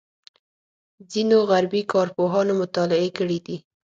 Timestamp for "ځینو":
1.11-1.37